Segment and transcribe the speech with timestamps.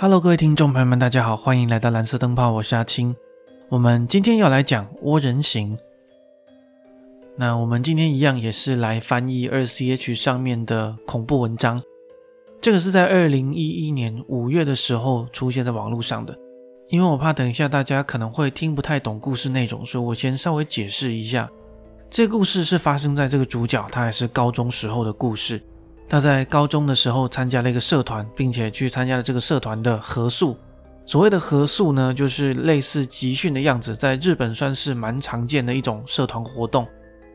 [0.00, 3.16] Hello，各位听众朋友们，大家好，欢迎来到蓝色灯泡，我是阿青。
[3.68, 5.76] 我们今天要来讲《窝人行》。
[7.36, 11.82] 那我们今天一样也是来翻译二 CH 上面的恐怖文章。
[12.60, 16.38] 这个是在二零一一年五月的时候出现在网络上的。
[16.90, 21.50] 因为我怕等一下大家可能会听不太懂故事内容，所以我先稍微解释一下。
[22.08, 25.60] 这个故事是发生在这个主角他还是高中时候的故事。
[26.08, 30.56] 他在高中的时候参加了一个社团，并且去参加了这个社团的合宿。
[31.04, 36.86] 所谓的合宿呢，就是类似集训的样子，在日本算是蛮常见的一种社团活动。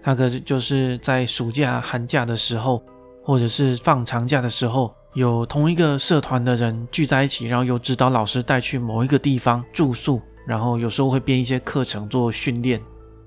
[0.03, 2.83] 那个就是在暑假、寒假的时候，
[3.23, 12.81] 或者是放长假的时候，有同一个社团的人聚在一起，然后由指导老师带去某一个地方住宿，然后有时候会编一些课程做训练。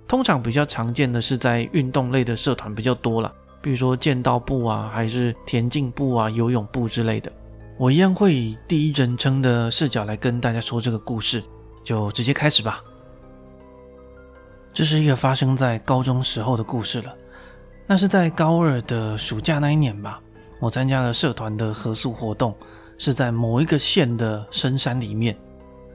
[0.06, 3.32] 通常比较常见的是在运动类的社团比较多了。
[3.66, 7.32] 比如说剑道部啊，还是田径部啊、游泳部之类的，
[7.76, 11.42] 我一样会以第一人称的视角来跟大家说这个故事，
[11.82, 12.80] 就直接开始吧。
[14.72, 17.12] 这是一个发生在高中时候的故事了。
[17.88, 20.22] 那是在高二的暑假那一年吧，
[20.60, 22.54] 我参加了社团的合宿活动，
[22.98, 25.36] 是在某一个县的深山里面。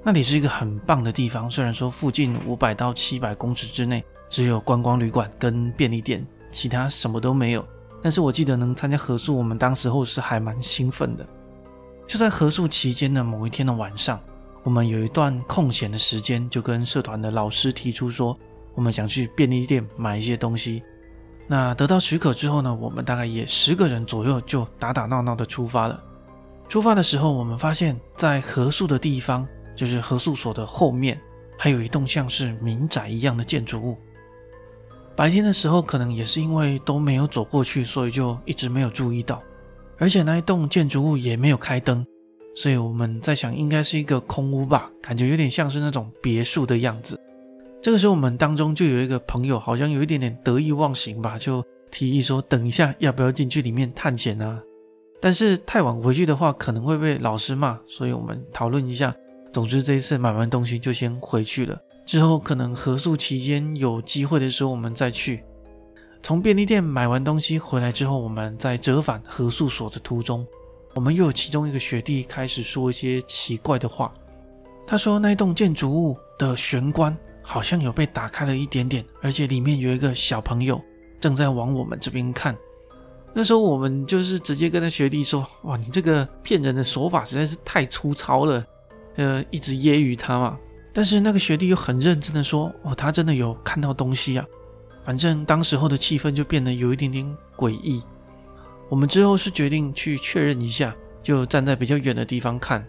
[0.03, 6.27] 那里是一个很棒的地方，虽然说附近五百到七百公尺之内只有观光旅馆跟便利店。
[6.51, 7.65] 其他什么都没有，
[8.01, 11.25] 但是我记得能参加合宿，我们当时候是还蛮兴奋的。
[12.07, 14.19] 就在合宿期间的某一天的晚上，
[14.63, 18.35] 我们有一段空闲的时间，就跟社团的老师提出说，
[18.75, 20.83] 我们想去便利店买一些东西。
[21.47, 26.03] 那得到许可之后呢，我们大概也十个人左右就打打闹闹的出发了。
[26.67, 31.19] 出发的时候，我们发现，在合宿的地方，就是合宿所的后面，
[31.57, 33.97] 还有一栋像是民宅一样的建筑物。
[35.15, 39.41] 白天的时候，可能也是因为都没有走过去，所以就一直没有注意到。
[39.97, 42.03] 而且那一栋建筑物也没有开灯，
[42.55, 47.19] 所以我们在想，应该是一个空屋吧，感觉有点像是那种别墅的样子。
[47.81, 54.61] 这个时候，我们当中就有一个朋友，好像有一点点得意忘形吧，就提议说：“等一下，要不要进去里面探险啊？”
[55.21, 59.13] 但是太晚回去的话，可能会被老师骂，所以我们讨论一下。
[59.53, 61.79] 总之，这一次买完东西就先回去了。
[62.11, 65.41] 之后可能合宿期间有机会的时候，我们再去。
[66.21, 70.45] 从便利店买完东西回来之后，我们在折返合宿所的途中，
[70.93, 74.13] 我们又有其中一个学弟开始说一些奇怪的话。
[74.85, 80.81] 他说那栋建筑物的玄关好像有被打开了一点点，而且里面有一个小朋友
[81.17, 82.53] 正在往我们这边看。
[83.33, 88.65] 那时候我们就是直接跟那学弟说：“哇，你这个骗人的手法实在是太粗糙了。”
[89.15, 90.59] 呃，一直揶揄他嘛。
[90.93, 94.45] 但是那个学弟又很认真的说：“哦，他真的有看到东西啊！”
[95.05, 98.03] 反正当时候的气氛就变得有一点点诡异。
[98.89, 100.93] 我们之后是决定去确认一下，
[101.23, 102.85] 就站在比较远的地方看。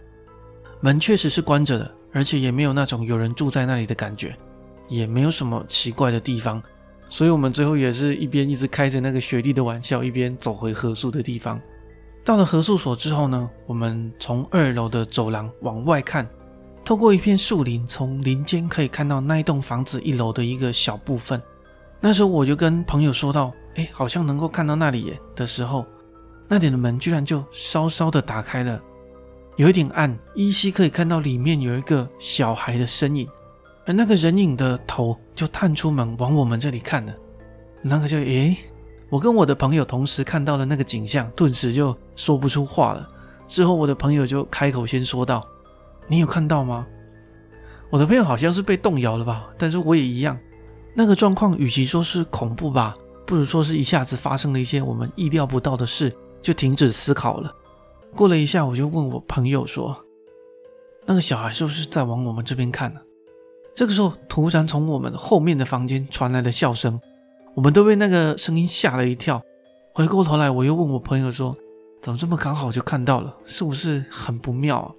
[0.81, 4.35] 门确实是关着的，而且也没有那种有人住在那里的感觉，
[4.89, 6.61] 也没有什么奇怪的地方。
[7.07, 11.59] 所以我们最后也是一边一直开着那个学弟的玩笑，一边走回合宿的地方。
[12.25, 16.27] 到了合宿所之后呢，我们从二楼的走廊往外看。
[16.85, 21.41] 透过一片树林，从林间可以看到那一栋房子一楼的一个小部分。
[22.01, 25.85] 那时候我就跟朋友说到：“哎，好像能够看到那里耶。”的时候，
[26.49, 28.81] 那点的门居然就稍稍的打开了，
[29.55, 33.29] 有一点暗，依稀可以看到里面有一个小孩的身影，
[33.85, 37.13] 而那个人影的头就探出门往我们这里看了。
[37.81, 38.57] 那个就诶，
[39.09, 43.07] 我跟我的朋友同时看到了那个景象，顿时就说不出话了。
[43.47, 45.41] 之后我的朋友就开口先说道。
[46.07, 46.85] 你有看到吗？
[47.89, 50.37] 我的朋友好像是被动摇了吧，但是我也一样。
[50.95, 52.93] 那个状况与其说是恐怖吧，
[53.25, 57.51] 不如说是一下子发生了一些我们意料不到的事，就停止思考了。
[58.15, 59.95] 过了一下，我就问我朋友说
[61.05, 62.99] ：“那个小孩是不是在往我们这边看呢？”
[63.75, 66.99] 这个时候，突然从我们后面的房间传来了笑声，
[67.55, 69.41] 我们都被那个声音吓了一跳。
[69.93, 71.55] 回过头来，我又问我朋友说
[72.01, 73.33] ：“怎么这么刚好就看到了？
[73.45, 74.91] 是不是很不妙啊？”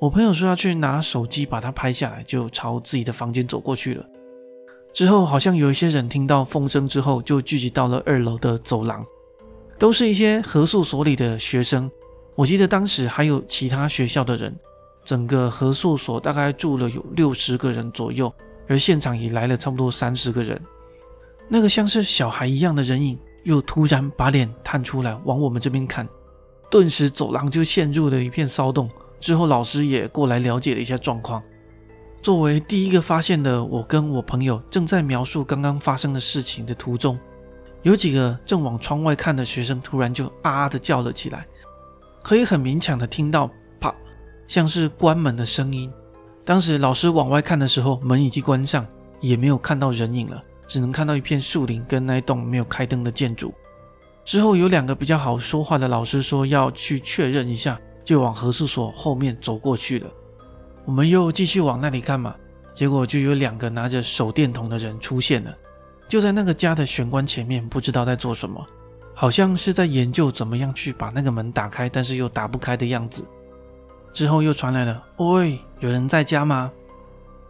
[0.00, 4.06] 我朋友说要去拿手机把它拍下来，就朝自己的房间走过去了。
[4.94, 9.04] 之后好像有一些人听到风声之后，就聚集到了二楼的走廊，
[9.78, 11.90] 都是一些合宿所里的学生。
[12.34, 14.58] 我记得当时还有其他学校的人，
[15.04, 18.32] 整个合宿所大概住了有六十个人左右，
[18.68, 20.58] 而现场也来了差不多三十个人。
[21.46, 26.08] 那个像是小孩一样的人影，又突然把脸探出来往我们这边看，
[26.70, 28.88] 顿时走廊就陷入了一片骚动。
[29.20, 31.42] 之后，老师也过来了解了一下状况。
[32.22, 37.18] 作为第一个发现的，我跟我朋友正在描述刚刚发生的事情的途中，
[37.82, 41.46] 有几个正往窗外看的学生突然就啊的叫了起来，
[42.22, 43.50] 可以很勉强的听到
[43.80, 43.94] “啪”
[44.48, 45.90] 像是关门的声音。
[46.44, 48.86] 当时老师往外看的时候，门已经关上，
[49.20, 53.54] 也没有看到人影了，只能看到一片树林跟那栋没有开灯的建筑。
[54.24, 60.10] 之后有两个比较好说话的老师说要去确认一下，就往合宿所后面走过去了。
[60.84, 62.34] 我们又继续往那里看嘛，
[62.74, 65.56] 结果就有两个拿着手电筒的人出现了，
[66.08, 68.64] 就在那个家的玄关前面，不知道在做什么，
[69.14, 73.24] 好像是在研究怎么样去把那个门打开，但是又打不开的样子。
[74.12, 76.72] 之后又传来了“喂，有人在家吗？”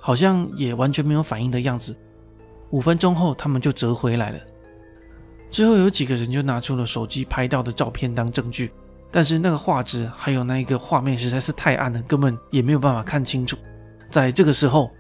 [0.03, 1.95] 好像也完全没有反应的样子。
[2.71, 4.39] 五分钟后，他们就折回来了。
[5.51, 8.71] 之后有几个人就拿出了手机拍到的照片当证据，
[9.11, 13.57] 但是那个画质还有那一个画面实在是太暗了，根本也没有办法看清楚。
[14.11, 14.91] 在这个时候，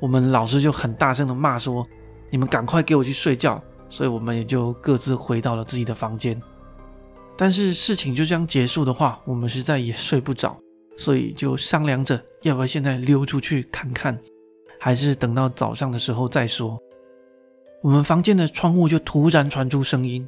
[0.00, 1.86] 我们老师就很大声的骂说
[2.30, 6.40] ：“你们赶快给我去睡觉！”所以我们也就各自回到了自己的房间。
[7.36, 10.58] 但是事情就这样结束的话，我们实在也睡不着，
[10.96, 14.18] 所以就商量着要不要现在溜出去看看，
[14.80, 16.78] 还是等到早上的时候再说。
[17.82, 20.26] 我们房间的窗户就突然传出声音，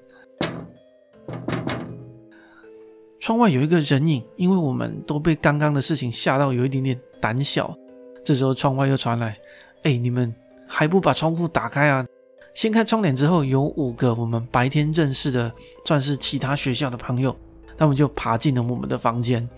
[3.25, 4.23] 窗外有一个人影。
[4.37, 7.75] 因为我们都被刚刚的事情吓到，有一点点胆小。
[8.23, 9.35] 这时候窗外又传来
[9.83, 10.33] ：“哎，你们
[10.69, 12.07] 还不把窗户打开啊？”
[12.53, 15.51] 掀开窗帘之后，有五个我们白天认识的，
[15.87, 17.35] 算是其他学校的朋友，
[17.79, 19.49] 他们就爬进了我们的房间。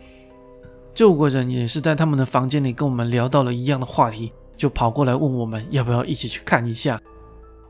[0.95, 7.03] 这五个人也是在他们的房间里跟我们聊到了一样的话题，就跑过来问我们要不要一起去看一下。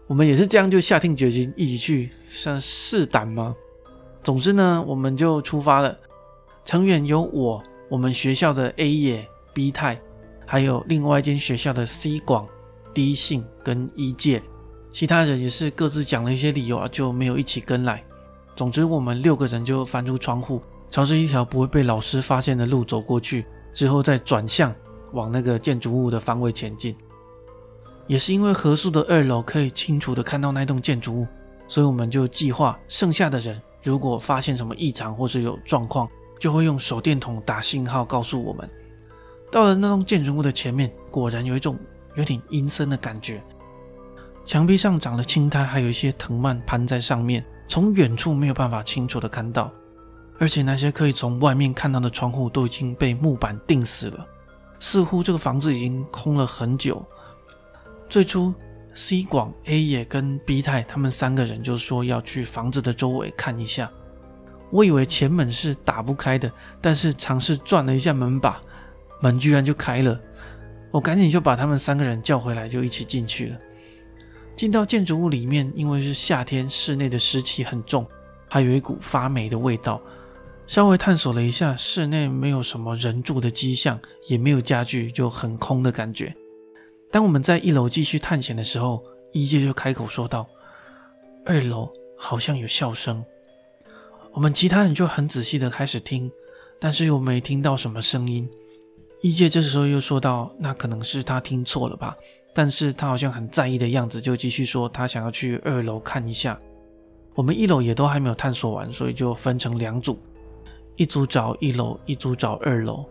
[0.06, 3.56] 我们也是这样，就下定决心一起去，算试胆吗？
[4.26, 5.96] 总之呢，我们就出发了。
[6.64, 9.24] 成员有我，我们学校的 A 野、
[9.54, 10.02] B 太，
[10.44, 12.44] 还有另外一间学校的 C 广、
[12.92, 14.42] D 信跟一届。
[14.90, 18.02] 其他人也是各自讲了一些理由啊，就没有一起跟来。
[18.56, 24.74] 总之，我们六个人就翻出窗户，朝着一条不会被老师发现的路走过去，之后再转向
[25.12, 26.96] 往那个建筑物的方位前进。
[28.08, 31.28] 也是因为合宿的二楼可以清楚的看到那栋建筑物，
[31.68, 36.08] 所以我们就计划剩下的人如果发现什么异常或者有状况，
[36.40, 38.68] 就会用手电筒打信号告诉我们。
[39.48, 41.78] 到了那栋建筑物的前面，果然有一种
[42.16, 43.40] 有点阴森的感觉，
[44.44, 49.70] 墙壁上长了青苔，还有一些藤蔓攀在上面，从远处没有办法清楚的看到，
[50.40, 54.26] 而且那些可以从外面看到的窗户都已经被木板钉死了，
[54.80, 57.00] 似乎这个房子已经空了很久。
[58.08, 58.52] 最初
[58.96, 63.88] ，C 广、A 野跟 B 太他们三个人就说要去房子的周围看一下。
[64.72, 66.50] 我以为前门是打不开的，
[66.80, 68.60] 但是尝试转了一下门把，
[69.20, 70.18] 门居然就开了。
[70.90, 73.56] 我赶紧就把他们三个人叫回来，就一起进去了。
[74.56, 78.06] 进到建筑物里面，因为是夏天，室内的湿气很重，
[78.48, 80.00] 还有一股发霉的味道。
[80.66, 86.34] 稍微探索了一下，室内没有什么人住的迹象，也没有家具，就很空的感觉。
[87.10, 90.46] 当我们在一楼继续探险的时候，一介就开口说道
[91.46, 93.24] ：“二楼好像有笑声。”
[94.32, 96.30] 我们其他人就很仔细的开始听，
[96.78, 98.48] 但是又没听到什么声音。
[99.22, 102.14] 一介这时候又说道：“那可能是他听错了吧？”
[102.52, 106.58] 但是他好像很在意的样子，就继续说他想要去二楼看一下。
[107.34, 110.18] 我们一楼也都还没有探索完，所以就分成两组，
[110.96, 113.04] 一组找一楼，一组找二楼。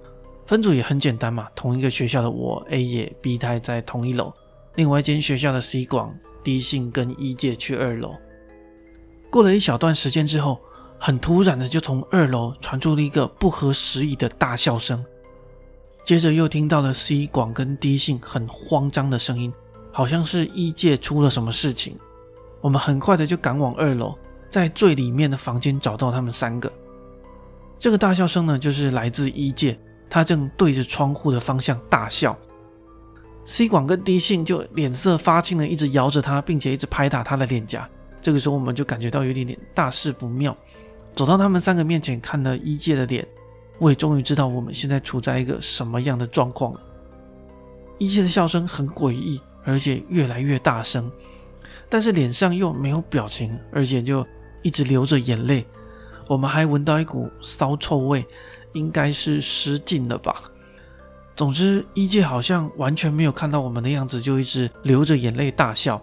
[0.45, 4.31] 分组也很简单嘛，同一个学校的我 A 也 B 太在同一楼，
[4.75, 8.15] 另外一间学校的 C 广 D 信跟一届去二楼。
[9.31, 10.61] 过了一小段时间之后，
[10.99, 15.03] 很突然的就从二楼传出了一个不合时宜的大笑声，
[16.05, 19.51] 接着又听到了 C 广跟 D 信很慌张的声音，
[19.91, 21.97] 好像是一届出了什么事情。
[22.61, 24.15] 我们很快的就赶往二楼，
[24.49, 26.71] 在最里面的房间找到他们三个。
[27.79, 29.77] 这个大笑声呢，就是来自一届。
[30.09, 32.37] 他正对着窗户的方向大笑
[33.45, 37.87] ，C 广跟 D 信就脸色发青的一直摇着他，并且一直拍打他的脸颊。
[38.21, 40.55] 这个时候，我们就感觉到有点点大事不妙，
[41.15, 43.27] 走到他们三个面前，看了一介的脸，
[43.77, 46.79] 我也终于知道我们现在处在一个什么样的状况了。
[47.97, 51.11] 一介的笑声很诡异，而且越来越大声，
[51.87, 54.25] 但是脸上又没有表情，而且就
[54.63, 55.65] 一直流着眼泪。
[56.27, 58.25] 我们还闻到一股骚臭味。
[58.75, 60.43] 应该是失禁了吧。
[61.35, 65.99] 总之，一介好像完全没有看到我们的样子，就一直流着眼泪大笑。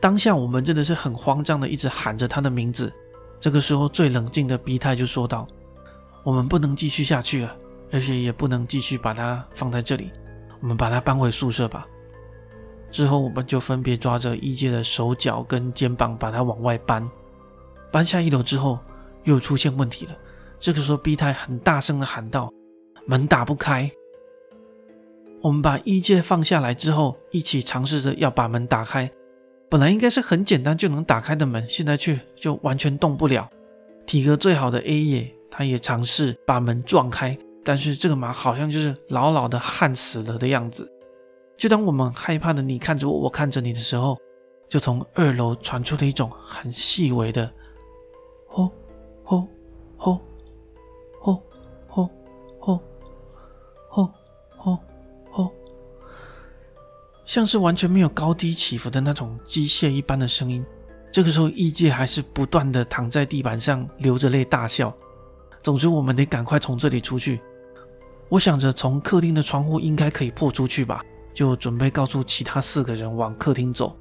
[0.00, 2.92] 当下我们真的是很慌张的，一直喊着他的名字。
[3.38, 5.46] 这个时候，最冷静的 B 太就说道
[6.24, 7.56] ：“我们不能继续下去了，
[7.92, 10.10] 而且也不能继续把它放在这里，
[10.60, 11.86] 我们把它搬回宿舍吧。”
[12.90, 17.08] 之后，我们就分别抓着一介的手脚跟肩膀，把它往外搬。
[17.90, 18.78] 搬下一楼之后，
[19.24, 20.12] 又出现问题了。
[20.62, 22.48] 这个时候，B 太很大声的喊道
[23.04, 23.90] ：“门打不开。
[25.40, 29.10] 我们把衣介放下来之后，一起尝试着要把门打开。
[29.68, 33.50] 本来应该是很简单就能打开的门，现在却就完全动不了。
[34.06, 40.88] 体格最好的 A 野，他也尝试把门撞开，但是这个马好像就是牢牢的焊死了的样子。
[41.56, 44.16] 就当我们害怕的你看着我，我看着你的时候，
[44.68, 47.52] 就从二楼传出了一种很细微的
[48.46, 48.70] “吼
[49.24, 49.48] 吼
[49.96, 50.20] 吼吼
[54.64, 54.78] 哦，
[55.32, 55.50] 哦”，
[57.24, 60.64] 像是完全没有高低起伏的那种机械一般的声音。
[61.12, 64.94] 这个时候，异界还是不断的躺在地板上流着泪大笑。
[65.62, 67.40] 总之，我们得赶快从这里出去。
[68.28, 71.04] 我想着，从客厅的窗户应该可以破出去吧，
[71.34, 73.94] 就准备告诉其他四个人往客厅走。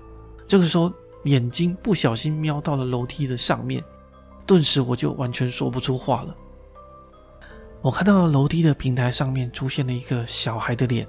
[0.47, 0.91] 这个时候，
[1.25, 3.83] 眼睛不小心瞄到了楼梯的上面，
[4.47, 6.35] 顿时我就完全说不出话了。
[7.81, 11.07] 我看到楼梯的平台上面出现了一个小孩的脸，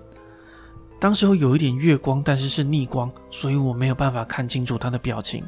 [0.99, 5.45] 当时候有一点月光，但是是逆光，所以我没有办法看清楚他的表情。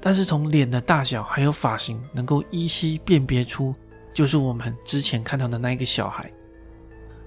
[0.00, 3.74] 但是从脸的大小还有发型，能够依稀辨别出，
[4.14, 6.32] 就是我们之前看到的那一个小孩。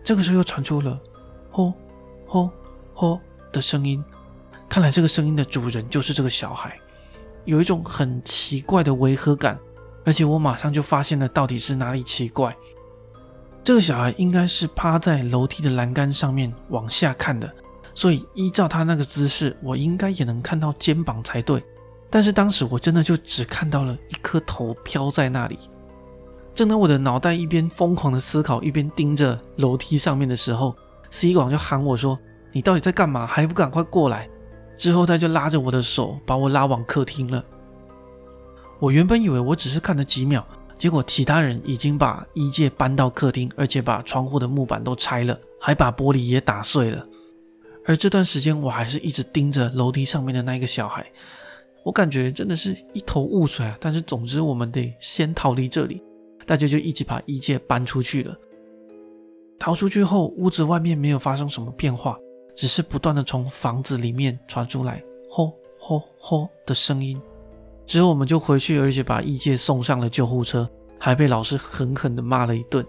[0.04, 1.00] 这个时候又传出了
[1.52, 1.72] “吼
[2.26, 2.50] 吼
[2.96, 3.20] 吼”
[3.54, 4.04] 的声音，
[4.68, 6.76] 看来这个声音的主人就是这个小孩，
[7.46, 9.60] 有一种很奇怪的违和感。
[10.04, 12.56] 而且我马上就发现了到底是哪里奇怪。
[13.66, 17.52] 这个小孩应该是趴在楼梯的栏杆上面往下看的，
[17.96, 21.64] 所以依照他那个姿势，我应该也能看到肩膀才对。
[22.12, 25.58] 但是当时我真的就只看到了一颗头飘在那里。
[26.54, 30.76] 正当我的脑袋一边疯狂的思考，一边盯着楼梯上面的时候
[31.10, 32.16] ，C 广就喊我说
[32.54, 33.26] ：“你到底在干嘛？
[33.26, 34.30] 还不赶快过来！”
[34.78, 37.44] 之后他就拉着我的手把我拉往客厅了。
[38.78, 47.04] 我原本以为我只是看了几秒，结果其他人已经把衣架搬到客厅，而且把窗户的木板都拆了，还把玻璃也打碎了。
[47.86, 51.06] 而这段时间我还是一直盯着楼梯上面的那个小孩。
[51.84, 53.78] 我感觉真的是一头雾水啊！
[53.80, 56.02] 但是总之，我们得先逃离这里。
[56.46, 58.36] 大家就一起把衣架搬出去了。
[59.60, 62.18] 逃出去后，屋子外面没有发生什么变化，
[62.56, 67.22] 只是不断的从房子里面传出来“吼吼吼”的声音。
[67.86, 72.86] 之后我们就回去，而且把异界送上了救护车，还被老师狠狠的骂了一顿。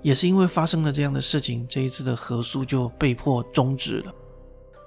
[0.00, 4.12] 也是因为发生了这样的事情，这一次的合宿就被迫终止了。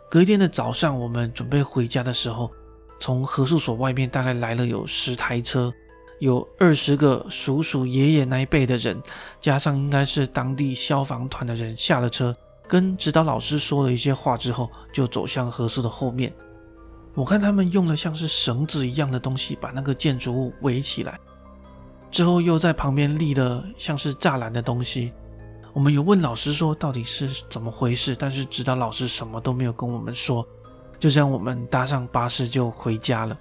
[0.10, 2.52] 隔一天的早上，我们准备回家的时候。
[2.98, 5.72] 从核宿所外面大概来了有十台车，
[6.20, 9.00] 有二十个叔叔爷爷那一辈的人，
[9.42, 12.34] 加上应该是当地消防团的人下了车，
[12.70, 16.34] 跟指导老师说了一些话之后，就走向核宿的后面。
[17.16, 21.18] 我看他们用了像是绳子一样的东西把那个建筑物围起来，
[22.12, 25.14] 之后又在旁边立了像是栅栏的东西。
[25.74, 30.46] 我们有问老师说到底是怎么回事，但是指导老师什么都没有跟我们说。
[31.00, 33.38] 就这样，我们搭上巴士就回家了。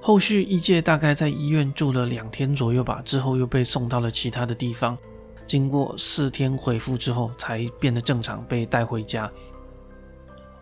[0.00, 4.98] 后续一届大概在医院住了两天左右吧，之后又被送到了其他的地方。
[5.46, 9.30] 经过四天恢复之后，才变得正常，被带回家。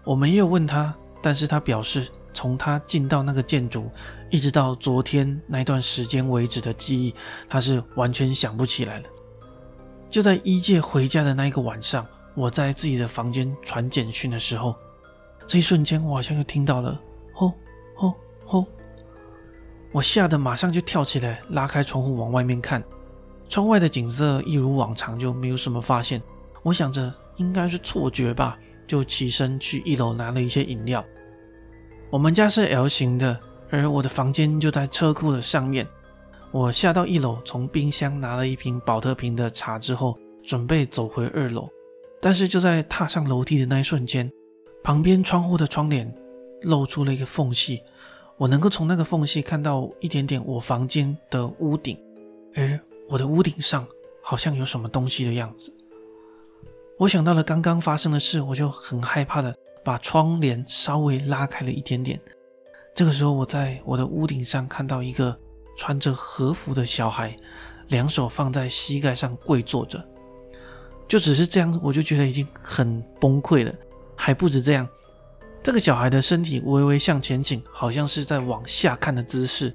[0.04, 3.90] 我们也有问他，但是他表示，从他进到那个建筑，
[4.30, 7.14] 一直到昨天那段时间为止的记忆，
[7.48, 9.04] 他是完全想不起来了。
[10.10, 14.74] 就在一届回家的那一个晚上，我在自己的房间传简讯的时候。
[15.46, 16.98] 这一瞬间，我好像又听到了
[17.34, 17.52] “吼
[17.94, 18.14] 吼
[18.46, 18.66] 吼”，
[19.92, 22.82] 我吓得马上就跳起来，拉开窗户往外面看。
[23.48, 26.22] 窗外的景色一如往常，就没有什么发现。
[26.62, 31.04] 我想着应该是错觉吧，就起身去一楼拿了一些饮料。
[32.12, 33.40] 我们家是 L 型的，
[33.71, 35.88] 而我的房间就在车库的上面。
[36.50, 41.66] 我下到一楼，从冰箱拿了一瓶宝特瓶的茶之后，准备走回二楼。
[42.21, 44.31] 但是就在踏上楼梯的那一瞬间，
[44.85, 46.14] 旁边窗户的窗帘
[46.61, 47.83] 露出了一个缝隙，
[48.37, 51.97] 我能够从那个缝隙看到一点点我房间的屋顶，
[52.54, 52.78] 而
[53.09, 53.87] 我的屋顶上
[54.23, 55.73] 好像有什么东西的样子。
[56.99, 62.20] 我想到了刚刚发生的事，我就很害怕的把窗帘稍微拉开了一点点。
[62.94, 65.38] 这个时候，我在我的屋顶上看到一个
[65.76, 67.36] 穿着和服的小孩，
[67.88, 70.04] 两手放在膝盖上跪坐着，
[71.08, 73.72] 就只是这样，我就觉得已经很崩溃了。
[74.14, 74.86] 还不止这样，
[75.62, 79.74] 这个小孩的身体微微向前倾，好像是在往下看的姿势。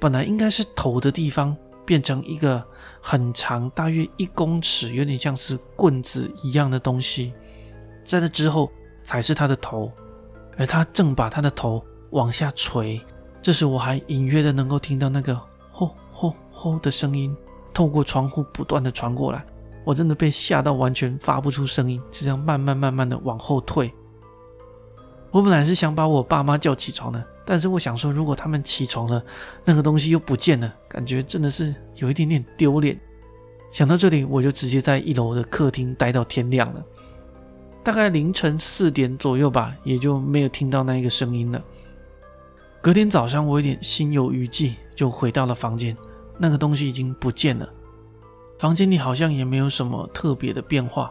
[0.00, 2.64] 本来应该是头的地方，变成一个
[3.00, 7.32] 很长，大约一公尺，有点像是棍子一样的东西。
[8.04, 8.72] 在这之后
[9.08, 9.90] 才是他的头，
[10.58, 13.00] 而他正把他的头往下垂。
[13.40, 15.34] 这时我还隐约的能够听到那个
[15.72, 17.34] “吼吼吼”的声音，
[17.72, 19.42] 透过窗户不断的传过来。
[19.82, 23.90] 我真的被吓到，完全发不出声音，就这样慢慢慢慢的往后退。
[25.30, 29.24] 我本来是想把我爸妈叫起床的，但是我想说，如果他们起床了，
[29.64, 33.00] 那个东西又不见了，感觉真的是有一点点丢脸。
[33.72, 36.84] 想到这里，我就直接在一楼的客厅待到天亮了。
[37.88, 41.64] 大概凌晨四点左右吧，也就没有听到那一个声音了。
[42.82, 45.96] 隔天早上，我有点心有余悸，就回到了房间，
[46.36, 47.66] 那个东西已经不见了。
[48.58, 51.10] 房间里好像也没有什么特别的变化。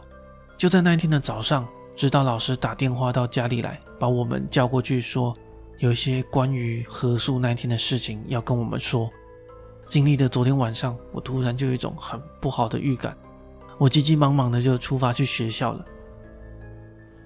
[0.56, 1.68] 就在那一天的早上。
[1.96, 5.36] 指导老师打电话到家里来，把我们叫过去，说
[5.80, 9.10] 有一些关于合宿那天的事情要跟我们说。
[9.88, 13.18] 经历的昨天晚上，我突然就有一种很不好的预感，
[13.80, 15.84] 我急急忙忙的就出发去学校了。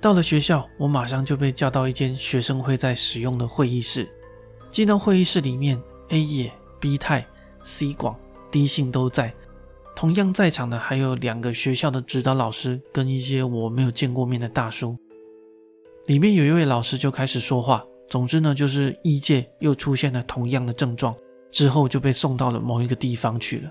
[0.01, 4.09] 到了学校，我马上就被叫到一间学生会在使用的会议室。
[4.71, 5.79] 进到会议室里面
[6.09, 7.23] ，A 野、B 泰、
[7.61, 9.31] C 广、D 信都在。
[9.95, 14.97] 同样在场的还有两个学校的指导老师跟一些我没有见过面的大叔。
[16.07, 17.85] 里面有一位老师就开始说话。
[18.09, 21.15] 总之呢，就是一届又出现了同样的症状，
[21.51, 23.69] 之后就被送到了某一个地方去了。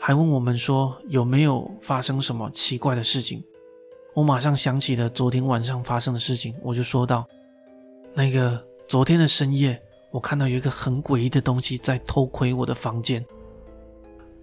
[0.00, 3.44] 还问我们说有没有发生什么奇怪的事情。
[4.14, 7.26] 我马上想起了昨天晚上发生的事情，我就说道
[8.12, 13.24] ：“那个昨天的深夜，我看到有一个很诡异的东西在偷窥我的房间。”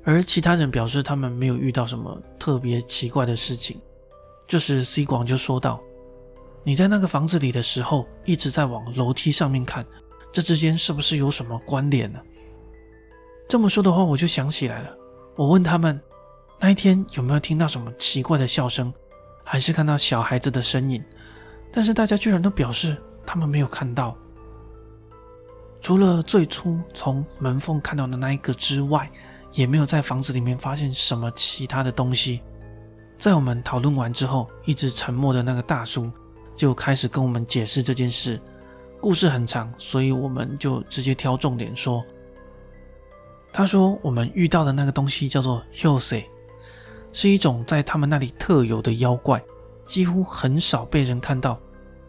[0.03, 3.77] 而其他人表示他们没有遇到什么特别奇怪的事情。
[4.47, 5.81] 这时 C 广就说道
[6.63, 9.85] ：“你在那个房子里的时候一直在往楼梯上面看，
[10.31, 12.19] 这之间是不是有什么关联呢？”
[13.49, 14.97] 这么说的话，我就想起来了。
[15.35, 15.99] 我问他们
[16.57, 18.93] 那一天有没有听到什么奇怪的笑声，
[19.47, 21.03] 还是看到小孩子的身影，
[21.71, 24.15] 但是大家居然都表示他们没有看到。
[25.81, 29.09] 除了最初从门缝看到的那一个之外。
[29.53, 32.41] 也没有在房子里面发现什么其他的东西。
[33.17, 36.11] 在我们讨论完之后，一直沉默的那个大叔
[36.53, 38.39] 就开始跟我们解释这件事。
[38.99, 42.03] 故事很长，所以我们就直接挑重点说。
[43.53, 46.25] 他说我们遇到的那个东西叫做 Huse，
[47.17, 49.43] 是一种在他们那里特有的妖怪，
[49.87, 51.59] 几乎很少被人看到。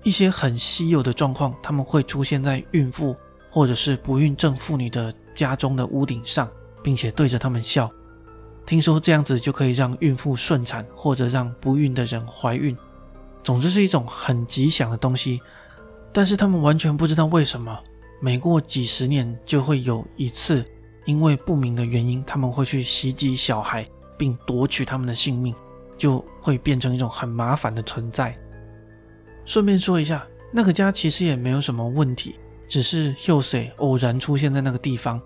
[0.03, 3.17] 一些很稀有的状况，他们会出现在孕妇
[3.49, 6.47] 或者是不孕症妇女的家中的屋顶上。
[6.83, 7.91] 并且对着他们笑，
[8.65, 12.75] 听说这样子就可以让孕妇顺产，或者让不孕的人怀孕。
[13.43, 15.41] 总之是一种很吉祥的东西。
[16.13, 17.79] 但是他们完全不知道为什么，
[18.21, 20.65] 每过几十年就会有一次，
[21.05, 23.85] 因为不明的原因，他们会去袭击小孩，
[24.19, 25.55] 并夺取他们的性命，
[25.97, 28.37] 就会变成一种很麻烦的存在。
[29.47, 32.35] 顺便说一下，那个家其实也没有什么问题，
[32.67, 35.19] 只是秀水偶然出现在那个地方。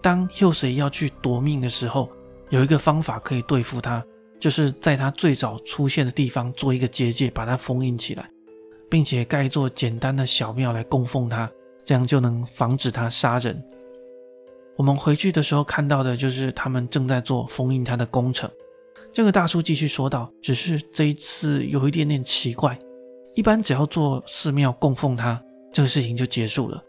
[0.00, 2.08] 当秀水要去夺命的时候，
[2.50, 4.02] 有一个方法可以对付他，
[4.38, 8.30] 就是在他最早出现的地方做一个结界，把它封印起来，
[8.88, 11.50] 并且盖一座简单的小庙来供奉他，
[11.84, 13.62] 这样就能防止他杀人。
[14.78, 18.48] 我们回去的时候看到的就是他们正在做封印他的工程。
[19.12, 22.78] 这个大叔继续说道：“只是这一次有一点点奇怪，
[23.34, 26.80] 一般只要做寺庙供奉他，这个事情就结束了。”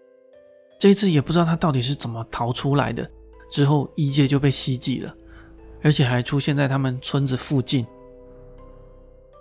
[0.80, 3.10] 这一次也不知道他到底是怎么逃出来的，
[3.52, 5.12] 之后异界就被袭击了，
[5.82, 7.84] 而且还出现在他们村子附近。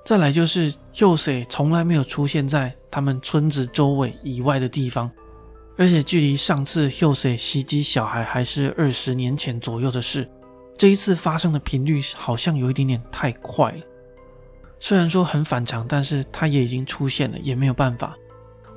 [0.06, 5.10] 再来就是幼水从来没有出现在他们村子周围以外的地方，
[5.78, 10.28] 而且距离上次幼水袭击小孩还是二十年前左右的事，
[10.76, 13.78] 这一次发生的频率好像有一点点太快了。
[14.80, 18.16] 虽然说很反常，但是他也已经出现了，也没有办法。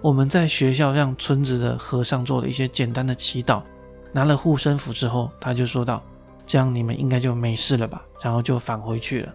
[0.02, 3.64] 我们在学校让村子的和尚做了一些简单的祈祷，
[4.12, 6.04] 拿了护身符之后，他就说道
[6.46, 9.34] ：“这样你们应该就没事了吧？”然后就返回去了。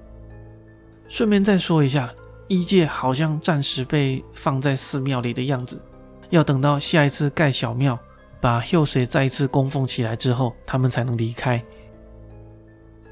[1.08, 2.12] 顺便再说一下，
[2.46, 5.80] 一界好像暂时被放在寺庙里的样子，
[6.30, 7.98] 要等到下一次盖小庙，
[8.40, 11.62] 把秀水再一次供奉起来之后，他们才能离开。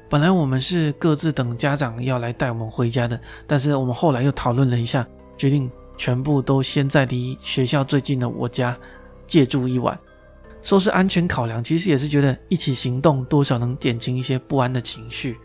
[0.09, 5.69] 本来我们是各自等家长要来带我们回家的，但是我们后来又讨论了一下，决定。
[5.97, 8.77] 全部都先在离学校最近的我家
[9.25, 9.97] 借住一晚，
[10.61, 15.37] 说是安全考量，其实也是觉得一起行动多少能减轻一些不安的情绪。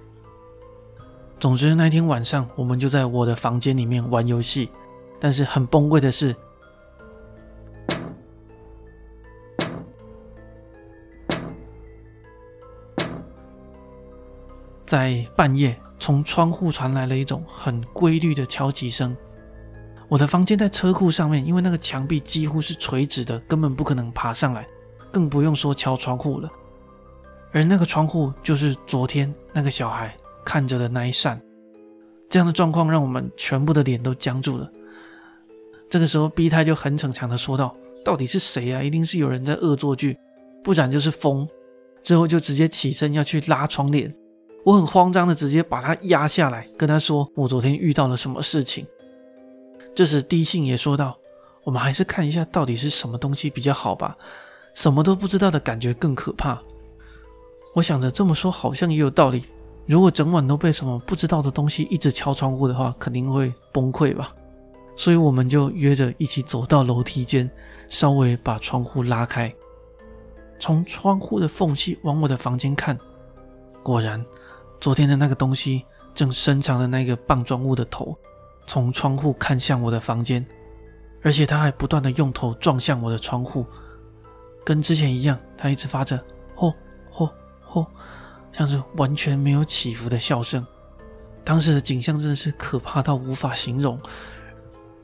[1.38, 4.68] 总之那天晚上，我们就在我的房间里面玩游戏，
[5.20, 6.34] 但是很崩溃的是，
[14.90, 19.16] 在半夜从窗户传来了一种很规律的敲击声。
[20.08, 24.66] 我的房间在车库上面，因为那个墙壁几乎是垂直的，根本不可能爬上来，
[25.12, 26.50] 更不用说敲窗户了。
[27.52, 30.12] 而那个窗户就是昨天那个小孩
[30.44, 31.40] 看着的那一扇。
[32.28, 34.68] 这样的状况让我们全部的脸都僵住了。
[35.88, 38.82] 这个时候，B 太就很逞强的说道：“到底是谁啊？
[38.82, 40.18] 一定是有人在恶作剧，
[40.64, 41.48] 不然就是疯。”
[42.02, 44.12] 之后就直接起身要去拉窗帘。
[44.64, 48.86] 我很慌张的直接把他压下来，跟他说：“我昨天遇到了什么事情。”
[49.94, 51.18] 这时低信也说道
[51.64, 54.16] ：“我们还是看一下到底是什么东西比较好吧，
[54.74, 56.60] 什么都不知道的感觉更可怕。”
[57.74, 59.44] 我想着这么说好像也有道理。
[59.86, 64.30] 如果整晚都被什么不知道的东西一直敲窗户的话，肯定会崩溃吧。
[64.94, 67.50] 所以我们就约着一起走到楼梯间，
[67.88, 69.52] 稍微把窗户拉开，
[70.58, 72.98] 从窗户的缝隙往我的房间看，
[73.82, 74.24] 果然，
[74.80, 78.16] 昨天的那个东西正伸长着那个棒状物的头，
[78.66, 80.44] 从窗户看向我的房间，
[81.22, 83.66] 而且它还不断的用头撞向我的窗户，
[84.64, 86.18] 跟之前一样，它一直发着
[86.56, 86.72] “吼
[87.10, 87.28] 吼
[87.62, 87.86] 吼”。
[88.52, 90.66] 像是完全没有起伏的笑声，
[91.44, 94.00] 当时的景象真的是可怕到无法形容。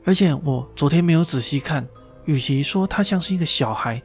[0.04, 1.86] 而且我昨天没有仔细看，
[2.24, 4.02] 与其说他像是一个小孩，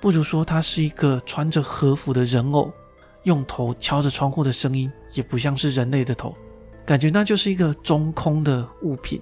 [0.00, 2.72] 不如说他是一个穿着和服的人偶，
[3.26, 6.32] 用头敲着窗户的声音也不像是人类的头，
[6.86, 9.20] 感觉那就是一个中空的物品。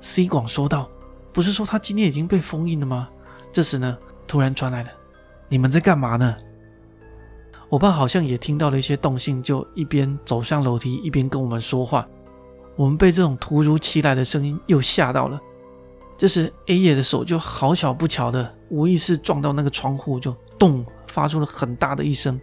[0.00, 0.88] C 广说道
[1.32, 3.08] ：“不是说他今天已经被封印了吗？”
[3.52, 4.90] 这时呢，突然传来了
[5.50, 6.36] ：“你们在干嘛呢？”
[7.68, 12.06] 我爸好像也听到了一些动静，就一边走上楼梯，一边跟我们说话。
[12.76, 15.40] 我们被这种突如其来的声音又吓到了。
[16.16, 22.40] 这时，A 爷的手就好巧不巧的无意识撞到那个窗户，就咚发出了很大的一声。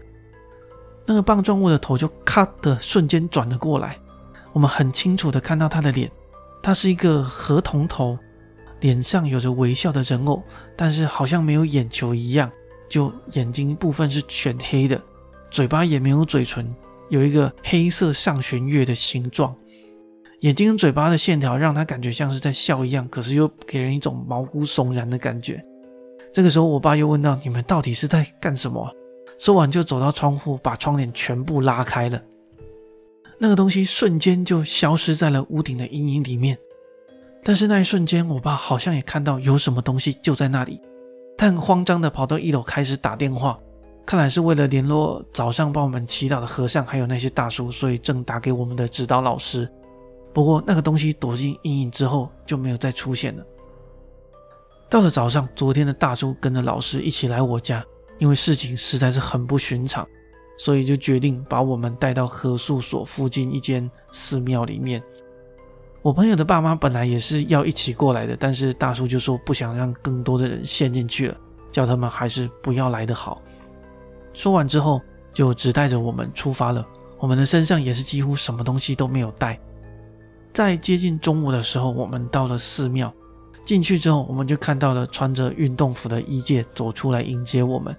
[1.10, 3.98] 那个棒状物的头就咔的瞬间转了过来。
[4.54, 6.08] 我们很清楚的看到他的脸，
[6.62, 8.16] 他是一个河童头，
[8.82, 10.44] 脸上有着微笑的人偶，
[10.78, 12.52] 但是好像没有眼球一样，
[12.88, 15.02] 就眼睛部分是全黑的。
[15.50, 16.72] 嘴巴也没有嘴唇，
[17.10, 19.56] 有一个黑色上弦月的形状，
[20.42, 25.60] 眼睛跟嘴巴的线条让他感觉像是在笑一样，可是又给人一种毛骨悚然的感觉。
[26.32, 28.88] 这个时候，我爸又问到：“你们到底是在干什么？”
[29.40, 32.22] 说完就走到窗户，把窗帘全部拉开了。
[33.38, 36.58] 那个东西瞬间就消失在了屋顶的阴影里面。
[37.42, 40.82] 但是那一瞬间，我爸好像也看到有什么东西就在那里，
[41.38, 43.58] 他很慌张的跑到一楼开始打电话。
[44.06, 49.70] 看来是为了联络早上帮我们祈祷的和尚，还有那些大叔，所以正打给我们的指导老师。
[50.34, 53.44] 不过那个东西躲进阴影之后就没有再出现了。
[54.90, 57.86] 到了早上，昨天的大叔跟着老师一起来我家，
[58.20, 60.08] 因为事情实在是很不寻常，
[60.58, 65.02] 所以就决定把我们带到合宿所附近一间寺庙里面。
[66.02, 71.38] 我朋友的爸妈本来也是要一起过来的，但是大叔就说不想让更多的人陷进去了，
[71.72, 73.42] 叫他们还是不要来的好。
[74.32, 75.02] 说完之后，
[75.34, 76.86] 就只带着我们出发了。
[77.18, 79.60] 我们的身上也是几乎什么东西都没有带。
[80.54, 83.14] 在接近中午的时候，我们到了寺庙。
[83.66, 87.96] 进去之后，我们就看到了穿着运动服的一介走出来迎接我们。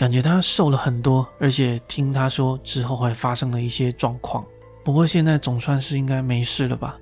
[0.00, 4.42] 感觉他瘦了很多，而且听他说之后还发生了一些状况。
[4.82, 6.98] 不过现在总算是应该没事了吧？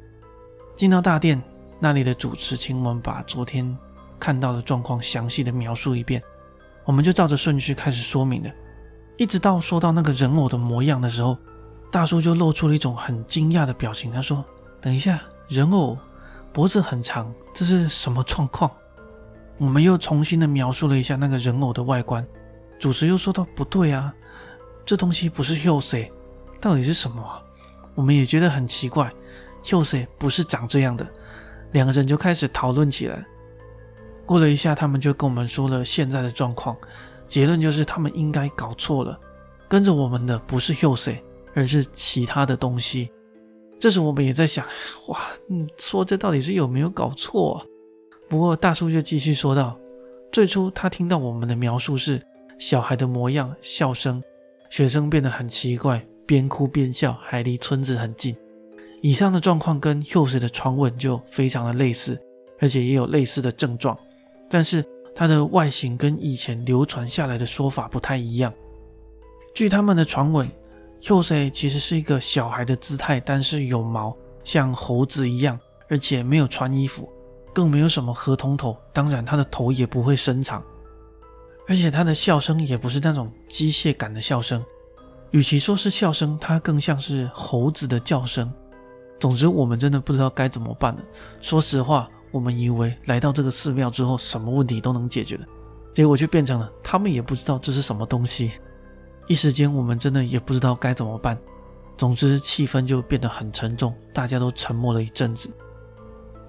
[0.75, 1.41] 进到大殿，
[1.79, 3.79] 那里的主持请我们把昨天
[4.19, 6.21] 看到的状况详细的描述一遍。
[6.85, 8.51] 我们就照着顺序开始说明的，
[9.17, 11.39] 一直到说到那个人偶的模样的时候，
[11.93, 14.11] 大叔就露出了一种很惊讶的表情。
[14.11, 14.45] 他说
[14.83, 15.97] ：“等一下，人偶
[16.53, 18.69] 脖子很长，这是什么状况？”
[19.57, 22.27] 我们又重新的描述了一下那个人偶的外观。
[22.79, 24.15] 主持又说到：“不对啊，
[24.87, 26.11] 这东西不是 Huse，
[26.61, 27.43] 到底是什么啊？”
[27.95, 29.13] 我们也觉得很奇怪
[29.65, 31.07] ，Huse 不是长这样的。
[31.73, 33.27] 两个人就开始讨论起来。
[34.25, 36.77] 过了一下，他们就跟我们说了现在的状况，
[37.27, 39.19] 结论就是他们应该搞错了，
[39.69, 41.19] 跟着我们的不是 Huse，
[41.55, 43.11] 而是其他的东西。
[43.81, 44.65] 这时我们也在想，
[45.09, 47.65] 哇，嗯，说这到底是有没有搞错？
[48.29, 49.79] 不过大叔就继续说道，
[50.31, 52.23] 最初他听到我们的描述是
[52.59, 54.23] 小孩的模样、笑声，
[54.69, 58.37] 学生变得很奇怪，边哭边笑，还离村子很近。
[59.01, 62.21] 以上的状况跟 Huse 的传闻就非常的类似，
[62.59, 63.97] 而且也有类似的症状。
[64.51, 68.53] 但是它的外形跟以前流传下来的说法不太一样。
[69.55, 70.51] 据他们的传闻
[71.01, 77.09] ，Huse 其实是一个小孩的姿态，但是有毛，像猴子一样，而且没有穿衣服，
[77.55, 80.61] 更没有什么合同头，当然他的头也不会伸长，
[81.69, 84.65] 而且他的笑声也不是那种机械感的笑声，
[85.31, 88.53] 与其说是笑声，它更像是猴子的叫声。
[89.21, 91.01] 总之，我们真的不知道该怎么办了。
[91.41, 92.09] 说实话。
[92.31, 95.47] 我们以为来到这个寺庙之后，什么问题都能解决了，
[95.95, 98.51] 结果却变成了他们也不知道这是什么东西。
[99.29, 101.39] 一时间，我们真的也不知道该怎么办。
[101.97, 105.51] 总之气氛就变得很沉重，大家都沉默了一阵子。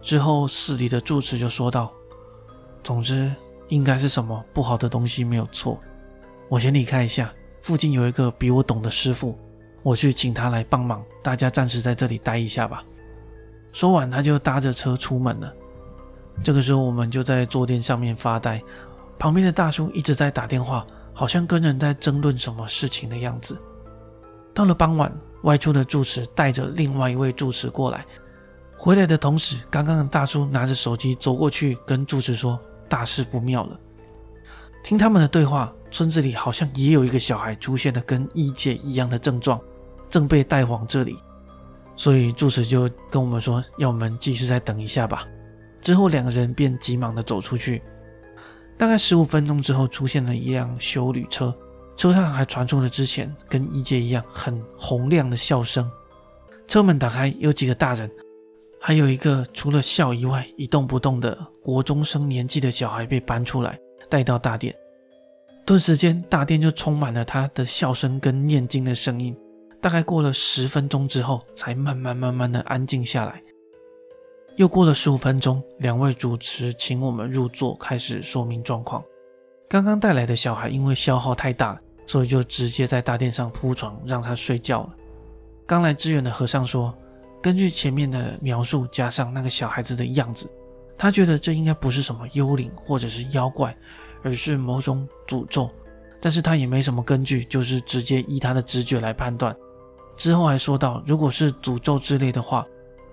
[0.02, 1.94] 之后寺里的住持就说道
[2.84, 3.34] ：“总之
[3.70, 5.80] 应该是什么不好的东西没有错，
[6.50, 9.38] 我先离开一下，附近有一个比我懂的师傅，
[9.82, 12.84] 我去请他来帮忙，大家暂时在这里待一下吧。”
[13.72, 15.54] 说完，他就搭着车出门了。
[16.44, 18.62] 这个时候，我们就在坐垫上面发呆，
[19.20, 23.60] 旁边的大叔一直在打电话，好像跟人在争论什么事情的样子。
[24.54, 28.06] 到了傍晚，外出的住持带着另外一位住持过来，
[28.76, 33.80] 回来的同时，刚刚的大叔拿着手机走过去跟住持说：“大事不妙了。”
[34.84, 39.60] 听他们的对话，村子里好像也有一个小孩出现了跟一姐一样的症状，
[40.10, 41.18] 正被带往这里。
[41.96, 45.26] 所以住持就跟我们说，要我们继续再等一下吧。
[45.82, 47.82] 之后两个人便急忙的走出去。
[48.78, 51.54] 大概十五分钟之后，出现了一辆修旅车，
[51.98, 55.92] 车上还传出了之前跟一阶一样很洪亮的笑声。
[56.66, 58.10] 车门打开，有几个大人，
[58.82, 63.78] 还有一个除了笑以外一动不动的国中生年纪的小孩被搬出来，
[64.10, 64.76] 带到大殿。
[65.66, 69.36] 顿时间，大殿就充满了他的笑声跟念经的声音。
[69.82, 73.42] 大概过了十分钟之后，才慢慢慢慢的安静下来。
[74.56, 79.04] 又过了十五分钟，两位主持请我们入座，开始说明状况。
[79.70, 84.90] 刚刚带来的小孩因为消耗太大，所以就直接在大殿上铺床让他睡觉了。
[85.66, 86.94] 刚来支援的和尚说，
[87.42, 90.50] 根据前面的描述加上那个小孩子的样子，
[90.98, 93.76] 他觉得这应该不是什么幽灵或者是妖怪，
[94.24, 95.70] 而是某种诅咒。
[96.22, 99.56] 但是他也没什么根据，就是直接依他的直觉来判断。
[100.18, 102.66] 之后还说到，如果是诅咒之类的话，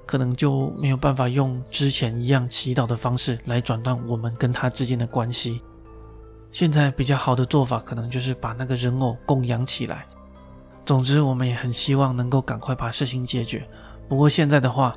[0.05, 5.63] 可能就没有办法用之前一样祈祷的方式来转断我们跟他之间的关系。
[6.51, 10.05] 现在比较好的做法，可能就是把那个人偶供养起来。
[10.85, 13.65] 总之，我们也很希望能够赶快把事情解决。
[14.09, 14.97] 不过现在的话，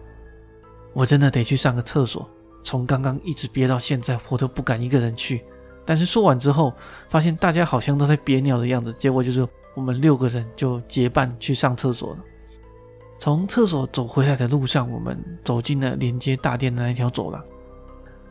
[0.94, 2.30] 我真的得去上个厕所，
[2.64, 5.44] 从刚刚一直憋到现在，我都不敢一个人去。
[5.86, 6.74] 但是说完之后，
[7.10, 9.48] 发现大家好像都在憋尿的样子，结果就是。
[9.76, 12.18] 我们六个人就结伴去上厕所了。
[13.18, 17.42] 从厕所走回来的路上，我们走进了连接大殿的那条走廊。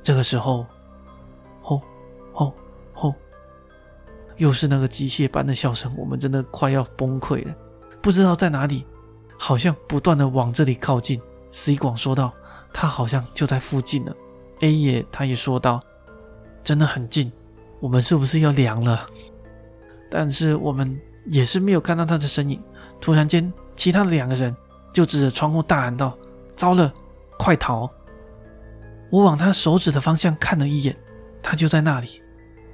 [0.02, 0.66] 这个时候，
[1.62, 1.80] 吼
[2.32, 2.52] 吼
[2.92, 3.14] 吼，
[4.36, 7.54] 又是那个机械般的笑声，我们真的快要崩溃了。
[8.02, 8.84] 不知道在哪里，
[9.38, 11.20] 好像不断的往这里靠近。
[11.52, 12.34] C 广说道
[12.74, 14.14] ：“他好像就在附近了。
[14.60, 15.80] ”A 也他也说道
[16.62, 17.32] ：“真的很近，
[17.80, 19.06] 我们是不是要凉了？”
[20.10, 21.00] 但是我们。
[21.30, 22.58] 也是没有看到他的身影。
[23.02, 24.56] 突然间，其他的两个人
[24.94, 26.16] 就指着窗户大喊道
[26.56, 26.90] ：“糟了，
[27.38, 27.86] 快逃！”
[29.12, 30.96] 我往他手指的方向看了一眼，
[31.42, 32.22] 他就在那里，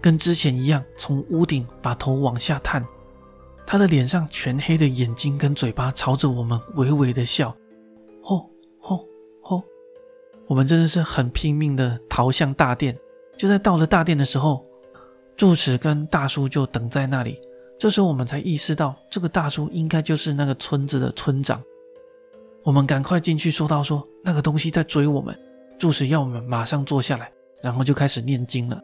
[0.00, 2.86] 跟之前一样，从屋顶把头往下探。
[3.66, 7.54] 他的脸上全黑的眼睛跟嘴巴朝着我们微微的笑。
[8.22, 9.06] 吼吼
[9.42, 9.62] 吼！
[10.46, 12.96] 我们真的是很拼命的逃向大殿。
[13.36, 14.64] 就在到了大殿的时候，
[15.36, 17.40] 住持跟大叔就等在那里。
[17.78, 21.62] 这时候我们才意识到，这个大叔应该就是那个村子的村长。
[22.62, 25.38] 我们赶快进去说道：“说那个东西在追我们。”
[25.76, 28.80] 住持要我们马上坐下来，然后就开始念经了。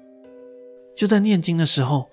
[0.97, 2.11] 就在念经的时候，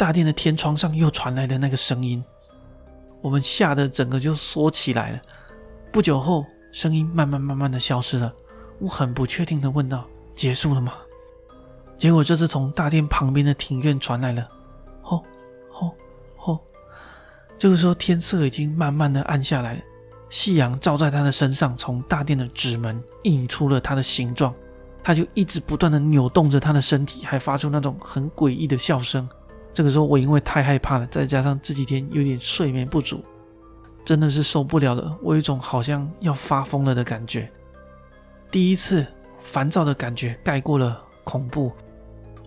[0.00, 2.24] 大殿的天窗上又传来了那个声音，
[3.20, 5.20] 我们吓得整个就缩起来了。
[5.92, 8.32] 不久后，声音慢慢慢慢的消失了。
[8.78, 10.94] 我很不确定的问道：“结束了吗？”
[11.98, 14.48] 结果这次从大殿旁边的庭院传来了
[15.04, 15.22] “吼
[15.70, 15.94] 吼
[16.34, 16.58] 吼”。
[17.58, 19.84] 这个时候天色已经慢慢的暗下来，
[20.30, 24.54] 夕阳照在他的身上，从大殿的纸门映出了他的形状。
[25.02, 29.28] 他就一直不断的扭动着他的身体，还发出那种很诡异的笑声。
[29.72, 33.22] 这个时候我因为太害怕了，再加上这几天有点睡眠不足，
[34.04, 35.16] 真的是受不了了。
[35.22, 37.50] 我有一种好像要发疯了的感觉。
[38.50, 39.06] 第一次
[39.40, 41.72] 烦躁的感觉盖过了恐怖。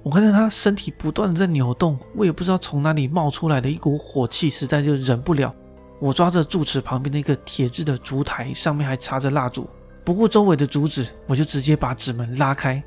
[0.04, 5.56] 我看见他身体不断的在扭动，我也不知道从哪里冒出来的一股火气，实在就忍不了。
[6.00, 9.66] 我抓着住持旁边的一个铁质的烛台，上面还插着蜡烛，
[10.04, 12.84] 不顾周围的阻止，我就直接把纸门拉开，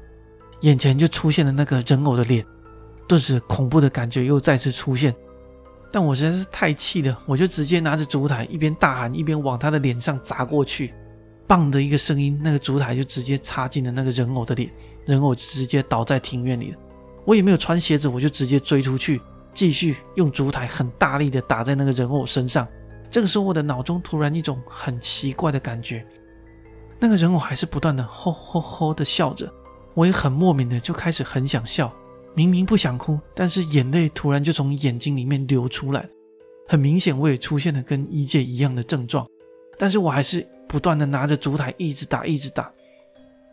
[0.60, 2.44] 眼前就出现了那个人偶的脸，
[3.08, 5.14] 顿时恐怖的感觉又再次出现。
[5.92, 10.92] 但我实在是太气了，我就直接拿着烛台，一边大喊，一边往他的脸上砸过去。
[11.46, 14.68] 棒的一个声音，那个烛台就直接插进了那个人偶的脸，
[15.04, 16.78] 人偶直接倒在庭院里了。
[17.24, 19.20] 我也没有穿鞋子，我就直接追出去，
[19.54, 22.66] 继续用烛台很大力的打在那个人偶身上。
[23.08, 26.04] 这个时候，我的脑中突然一种很奇怪的感觉，
[26.98, 29.50] 那个人偶还是不断的吼吼吼的笑着，
[29.94, 31.92] 我也很莫名的就开始很想笑。
[32.36, 36.06] 明明不想哭，但是眼泪突然就从眼睛里面流出来，
[36.68, 39.26] 很明显我也出现了跟一界一样的症状，
[39.78, 42.70] 但是我还是不断的拿着烛台一直打一直打。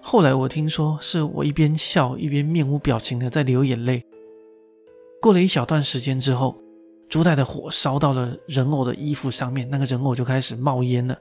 [0.01, 4.05] 后来我听说是我一边笑一边面无表情的在流眼泪。
[5.21, 6.53] 过了一小段时间之后，
[7.07, 11.17] 烛台的火烧到了人偶的衣服上面，那个人偶就开始冒烟了。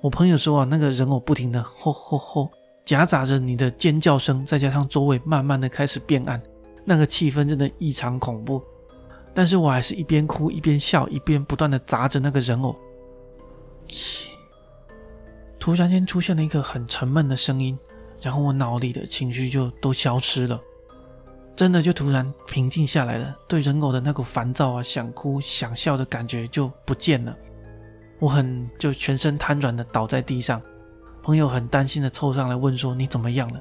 [0.00, 2.50] 我朋友说啊，那个人偶不停的吼吼吼，
[2.84, 6.40] 夹杂着你的尖叫声，再加上周围慢慢的开始变暗。
[6.84, 8.62] 那个气氛真的异常恐怖，
[9.34, 12.74] 但是我还是一边哭一边笑，一边不断的砸着那个人偶。
[15.58, 17.78] 突然间出现了一个很沉闷的声音，
[18.20, 20.58] 然后我脑里的情绪就都消失了，
[21.54, 23.36] 真的就突然平静下来了。
[23.46, 27.36] 对人偶的那股烦躁啊、想哭想笑的感觉就不见了。
[28.18, 30.60] 我很就全身瘫软的倒在地上，
[31.22, 33.60] 朋友很担心的凑上来问说：“你怎么样了？”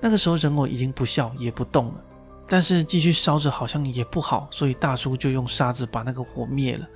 [0.00, 2.04] 那个时候人偶已经不笑也不动了。
[2.46, 6.86] 但是继续烧着好像也不好，所以大叔就用沙子把那个火灭了。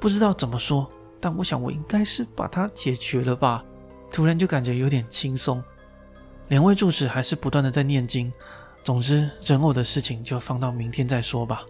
[0.00, 0.88] 不知道怎么说，
[1.20, 3.64] 但我想我应该是把它解决了吧。
[4.12, 5.62] 突然就感觉有点轻松。
[6.48, 8.32] 两位住持还是不断的在念经。
[8.84, 11.66] 总之，人偶的事情就放到明天再说吧。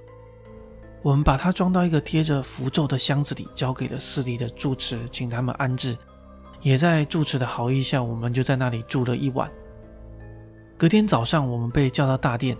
[1.02, 5.96] 我们把它装到一个贴着符咒的箱子里，交给了寺里的住持，请他们安置。
[6.61, 9.50] 也在住持的好意下，我们就在那里住了一晚。
[10.76, 12.55] 隔天早上，我们被叫到大殿。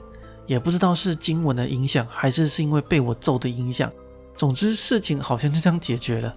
[0.47, 3.91] 也不知道是经文的影响，还是是因为被我揍的影响。
[4.37, 6.35] 总之，事情好像就这样解决了。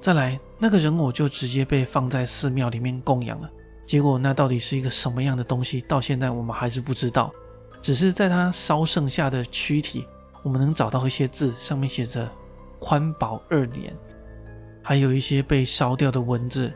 [0.00, 3.48] 再来，那个人偶就直接被放在寺庙里面供养了。
[3.86, 5.80] 结果，那到底是一个什么样的东西？
[5.82, 7.32] 到现在我们还是不知道。
[7.80, 10.04] 只是在他烧剩下的躯体，
[10.42, 12.30] 我们能找到一些字，上面写着
[12.78, 13.96] “宽宝二年”，
[14.82, 16.72] 还有一些被烧掉的文字，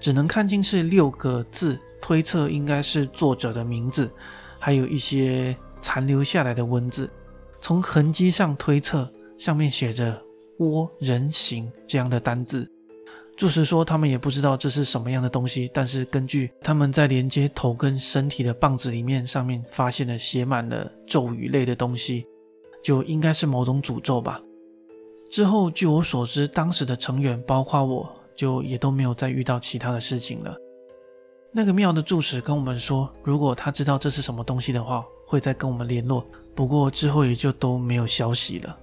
[0.00, 4.10] 只能看清是六个字，推测应该是作者的名字，
[4.58, 5.56] 还有一些。
[5.80, 7.10] 残留下来的文字，
[7.60, 10.20] 从痕迹上推测，上面写着
[10.58, 12.70] “窝人形”这样的单字。
[13.36, 22.26] 住持说，他们也不知道这是什么样的东西，但是根据他们在连接头跟身体的棒子里面，上面发现了写满了咒语类的东西，
[22.82, 24.40] 就应该是某种诅咒吧。
[25.30, 30.54] 之后，据我所知，当时的成员，包括我，就也都没有再遇到其他的事情了。
[31.50, 36.26] 那个庙的住持跟我们说，如果他知道这是什么东西的话，会再跟我们联络。
[36.56, 38.76] 不过之后也就都没有消息了。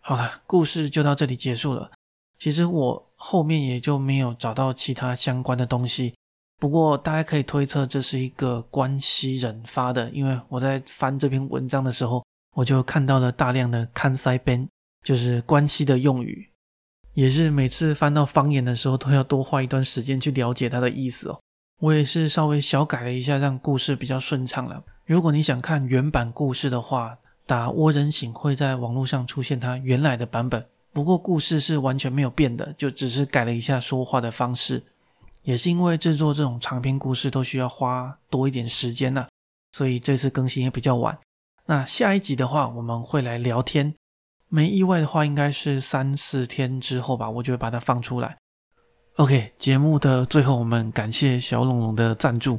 [0.00, 1.90] 好了，故事就到这里结束了。
[2.38, 6.14] 其实我后面也就没有找到其他相关的东西。
[6.58, 12.24] 不过大家可以推测这是一个关西人发的，因为我在翻这篇文章的时候，
[12.56, 14.66] 我就看到了大量的看塞边，
[15.04, 16.50] 就是关西的用语。
[17.12, 21.40] 也是每次翻到方言的时候，都要多花一段时间去了解它的意思哦。
[21.80, 24.84] 我也是稍微小改了一下，让故事比较顺畅了。
[25.06, 27.16] 如果你想看原版故事的话，
[27.46, 30.64] 打窝人醒会在网络上出现它原来的版本。
[30.92, 34.82] 不过故事是完全没有变的，就只是改了一下说话的方式。
[35.42, 39.26] 也是因为制作这种长篇故事都需要花多一点时间呢，
[39.72, 41.18] 所以这次更新也比较晚。
[41.64, 43.94] 那下一集的话，我们会来聊天。
[44.48, 48.36] 没意外的话，应该是三四天之后吧，我就会把它放出来。
[49.20, 52.58] OK，节目的最后，我们感谢小龙龙的赞助，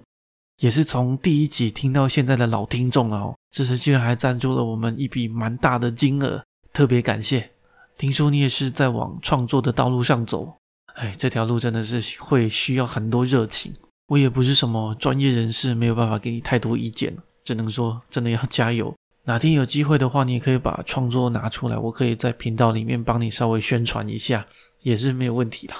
[0.59, 7.49] 也是从第一集听到现在的老听众哦，这次居然还赞助了我们一笔蛮大的金额，特别感谢。
[7.97, 10.53] 听说你也是在往创作的道路上走，
[10.93, 13.73] 哎，这条路真的是会需要很多热情。
[14.09, 18.93] 我也不是什么专业人士，没有办法给你太多意见，只能说真的要加油。
[19.23, 24.45] 哪天有机会的话，你也可以把创作拿出来，我可以在频道里面帮你稍微宣传一下，
[24.81, 25.73] 也是没有问题的。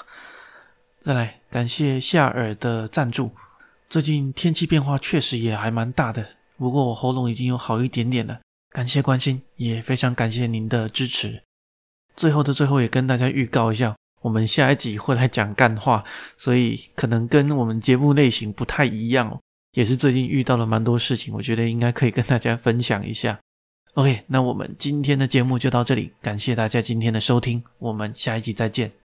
[1.02, 3.32] 再来，感谢夏尔的赞助。
[3.90, 6.24] 最近天气变化确实也还蛮大的，
[6.56, 8.38] 不过我喉咙已经有好一点点了。
[8.70, 11.42] 感谢关心，也非常感谢您的支持。
[12.14, 16.04] 最后的最后，也跟大家预告一下，我们下一集会来讲干话，
[16.36, 19.40] 所以可能跟我们节目类型不太一样哦。
[19.72, 23.40] 也是最近遇到了蛮多事情，我觉得应该可以跟大家分享一下。
[23.94, 29.01] OK，那我们今天的节目就到这里，感谢大家今天的收听，我们下一集再见。